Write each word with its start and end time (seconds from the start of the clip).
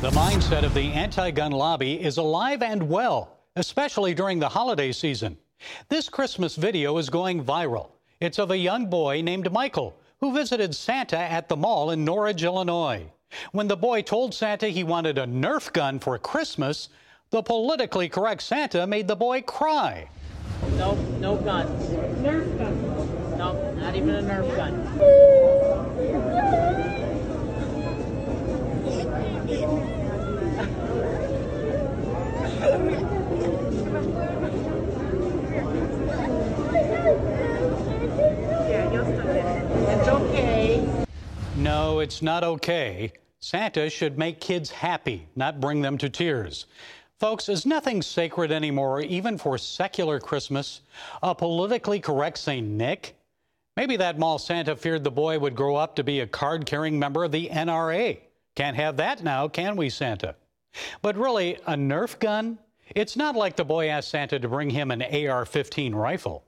The 0.00 0.10
mindset 0.10 0.62
of 0.62 0.74
the 0.74 0.92
anti 0.92 1.32
gun 1.32 1.50
lobby 1.50 2.00
is 2.00 2.18
alive 2.18 2.62
and 2.62 2.88
well, 2.88 3.36
especially 3.56 4.14
during 4.14 4.38
the 4.38 4.48
holiday 4.48 4.92
season. 4.92 5.36
This 5.88 6.08
Christmas 6.08 6.54
video 6.54 6.98
is 6.98 7.10
going 7.10 7.44
viral. 7.44 7.88
It's 8.20 8.38
of 8.38 8.52
a 8.52 8.56
young 8.56 8.86
boy 8.88 9.22
named 9.22 9.50
Michael 9.50 9.98
who 10.20 10.32
visited 10.32 10.76
Santa 10.76 11.18
at 11.18 11.48
the 11.48 11.56
mall 11.56 11.90
in 11.90 12.04
Norridge, 12.04 12.44
Illinois. 12.44 13.10
When 13.50 13.66
the 13.66 13.76
boy 13.76 14.02
told 14.02 14.32
Santa 14.32 14.68
he 14.68 14.84
wanted 14.84 15.18
a 15.18 15.26
Nerf 15.26 15.72
gun 15.72 15.98
for 15.98 16.16
Christmas, 16.16 16.90
the 17.30 17.42
politically 17.42 18.08
correct 18.08 18.42
Santa 18.42 18.86
made 18.86 19.08
the 19.08 19.16
boy 19.16 19.42
cry. 19.42 20.08
Nope, 20.76 20.98
no 21.18 21.34
guns. 21.38 21.88
Nerf 22.22 22.56
gun. 22.56 23.36
Nope, 23.36 23.74
not 23.78 23.96
even 23.96 24.14
a 24.14 24.22
Nerf 24.22 24.54
gun. 24.54 25.74
It's 39.90 40.08
okay. 40.08 41.06
It's 42.00 42.22
not 42.22 42.44
okay. 42.44 43.12
Santa 43.40 43.88
should 43.90 44.18
make 44.18 44.40
kids 44.40 44.70
happy, 44.70 45.28
not 45.36 45.60
bring 45.60 45.80
them 45.80 45.98
to 45.98 46.08
tears. 46.08 46.66
Folks, 47.18 47.48
is 47.48 47.66
nothing 47.66 48.02
sacred 48.02 48.52
anymore, 48.52 49.00
even 49.00 49.38
for 49.38 49.58
secular 49.58 50.20
Christmas? 50.20 50.82
A 51.22 51.34
politically 51.34 51.98
correct 51.98 52.38
St. 52.38 52.66
Nick? 52.66 53.16
Maybe 53.76 53.96
that 53.96 54.18
mall 54.18 54.38
Santa 54.38 54.76
feared 54.76 55.04
the 55.04 55.10
boy 55.10 55.38
would 55.38 55.54
grow 55.54 55.76
up 55.76 55.96
to 55.96 56.04
be 56.04 56.20
a 56.20 56.26
card 56.26 56.66
carrying 56.66 56.98
member 56.98 57.24
of 57.24 57.32
the 57.32 57.48
NRA. 57.48 58.18
Can't 58.54 58.76
have 58.76 58.96
that 58.96 59.22
now, 59.22 59.48
can 59.48 59.76
we, 59.76 59.88
Santa? 59.88 60.34
But 61.02 61.16
really, 61.16 61.56
a 61.66 61.74
Nerf 61.74 62.18
gun? 62.18 62.58
It's 62.94 63.16
not 63.16 63.36
like 63.36 63.56
the 63.56 63.64
boy 63.64 63.88
asked 63.88 64.10
Santa 64.10 64.38
to 64.38 64.48
bring 64.48 64.70
him 64.70 64.90
an 64.90 65.02
AR 65.02 65.44
15 65.44 65.94
rifle. 65.94 66.44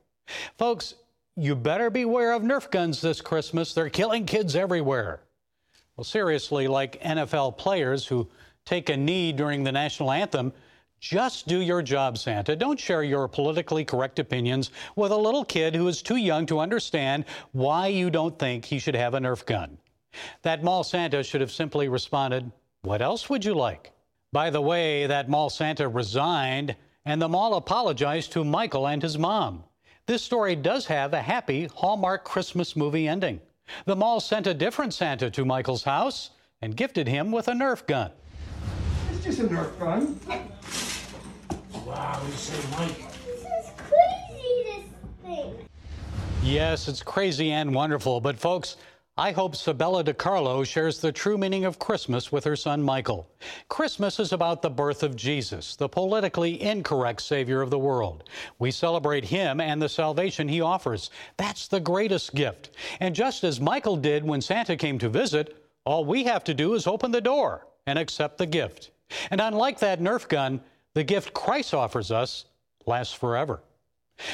Folks, 0.58 0.94
you 1.36 1.54
better 1.54 1.90
beware 1.90 2.32
of 2.32 2.42
Nerf 2.42 2.70
guns 2.70 3.00
this 3.00 3.20
Christmas. 3.20 3.74
They're 3.74 3.90
killing 3.90 4.26
kids 4.26 4.56
everywhere. 4.56 5.20
Well, 6.00 6.04
seriously, 6.06 6.66
like 6.66 6.98
NFL 7.02 7.58
players 7.58 8.06
who 8.06 8.26
take 8.64 8.88
a 8.88 8.96
knee 8.96 9.32
during 9.32 9.64
the 9.64 9.70
national 9.70 10.10
anthem, 10.10 10.54
just 10.98 11.46
do 11.46 11.60
your 11.60 11.82
job, 11.82 12.16
Santa. 12.16 12.56
Don't 12.56 12.80
share 12.80 13.02
your 13.02 13.28
politically 13.28 13.84
correct 13.84 14.18
opinions 14.18 14.70
with 14.96 15.12
a 15.12 15.16
little 15.18 15.44
kid 15.44 15.76
who 15.76 15.86
is 15.88 16.00
too 16.00 16.16
young 16.16 16.46
to 16.46 16.58
understand 16.58 17.26
why 17.52 17.88
you 17.88 18.08
don't 18.08 18.38
think 18.38 18.64
he 18.64 18.78
should 18.78 18.94
have 18.94 19.12
a 19.12 19.18
Nerf 19.18 19.44
gun. 19.44 19.76
That 20.40 20.64
mall 20.64 20.84
Santa 20.84 21.22
should 21.22 21.42
have 21.42 21.52
simply 21.52 21.86
responded, 21.86 22.50
What 22.80 23.02
else 23.02 23.28
would 23.28 23.44
you 23.44 23.52
like? 23.52 23.92
By 24.32 24.48
the 24.48 24.62
way, 24.62 25.06
that 25.06 25.28
mall 25.28 25.50
Santa 25.50 25.86
resigned, 25.86 26.76
and 27.04 27.20
the 27.20 27.28
mall 27.28 27.56
apologized 27.56 28.32
to 28.32 28.42
Michael 28.42 28.88
and 28.88 29.02
his 29.02 29.18
mom. 29.18 29.64
This 30.06 30.22
story 30.22 30.56
does 30.56 30.86
have 30.86 31.12
a 31.12 31.20
happy 31.20 31.68
Hallmark 31.74 32.24
Christmas 32.24 32.74
movie 32.74 33.06
ending. 33.06 33.42
The 33.84 33.96
mall 33.96 34.20
sent 34.20 34.46
a 34.46 34.54
different 34.54 34.94
Santa 34.94 35.30
to 35.30 35.44
Michael's 35.44 35.84
house 35.84 36.30
and 36.62 36.76
gifted 36.76 37.08
him 37.08 37.32
with 37.32 37.48
a 37.48 37.52
Nerf 37.52 37.86
gun. 37.86 38.10
It's 39.12 39.24
just 39.24 39.40
a 39.40 39.44
Nerf 39.44 39.78
gun. 39.78 40.20
Wow, 41.86 42.22
you 42.24 42.32
say 42.32 42.68
Mike. 42.78 42.96
This 43.24 43.40
is 43.40 43.70
crazy, 43.76 44.64
this 44.64 44.84
thing. 45.22 45.68
Yes, 46.42 46.88
it's 46.88 47.02
crazy 47.02 47.50
and 47.50 47.74
wonderful, 47.74 48.20
but 48.20 48.38
folks, 48.38 48.76
I 49.20 49.32
hope 49.32 49.54
Sabella 49.54 50.02
DiCarlo 50.02 50.64
shares 50.64 50.98
the 50.98 51.12
true 51.12 51.36
meaning 51.36 51.66
of 51.66 51.78
Christmas 51.78 52.32
with 52.32 52.42
her 52.44 52.56
son 52.56 52.82
Michael. 52.82 53.28
Christmas 53.68 54.18
is 54.18 54.32
about 54.32 54.62
the 54.62 54.70
birth 54.70 55.02
of 55.02 55.14
Jesus, 55.14 55.76
the 55.76 55.90
politically 55.90 56.62
incorrect 56.62 57.20
Savior 57.20 57.60
of 57.60 57.68
the 57.68 57.78
world. 57.78 58.24
We 58.58 58.70
celebrate 58.70 59.26
Him 59.26 59.60
and 59.60 59.82
the 59.82 59.90
salvation 59.90 60.48
He 60.48 60.62
offers. 60.62 61.10
That's 61.36 61.68
the 61.68 61.80
greatest 61.80 62.34
gift. 62.34 62.70
And 63.00 63.14
just 63.14 63.44
as 63.44 63.60
Michael 63.60 63.98
did 63.98 64.24
when 64.24 64.40
Santa 64.40 64.74
came 64.74 64.98
to 65.00 65.10
visit, 65.10 65.66
all 65.84 66.06
we 66.06 66.24
have 66.24 66.42
to 66.44 66.54
do 66.54 66.72
is 66.72 66.86
open 66.86 67.10
the 67.10 67.20
door 67.20 67.66
and 67.86 67.98
accept 67.98 68.38
the 68.38 68.46
gift. 68.46 68.90
And 69.30 69.38
unlike 69.38 69.80
that 69.80 70.00
Nerf 70.00 70.28
gun, 70.28 70.62
the 70.94 71.04
gift 71.04 71.34
Christ 71.34 71.74
offers 71.74 72.10
us 72.10 72.46
lasts 72.86 73.12
forever. 73.12 73.60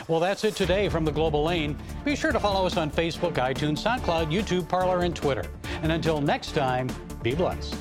Well, 0.08 0.20
that's 0.20 0.44
it 0.44 0.54
today 0.56 0.88
from 0.88 1.04
the 1.04 1.12
Global 1.12 1.44
Lane. 1.44 1.78
Be 2.04 2.16
sure 2.16 2.32
to 2.32 2.41
follow 2.41 2.66
us 2.66 2.76
on 2.76 2.91
Facebook, 2.91 3.34
iTunes, 3.34 3.82
SoundCloud, 3.82 4.32
YouTube, 4.32 4.69
Parler, 4.69 5.00
and 5.00 5.14
Twitter. 5.14 5.44
And 5.82 5.92
until 5.92 6.20
next 6.20 6.52
time, 6.52 6.88
be 7.22 7.34
blessed. 7.34 7.74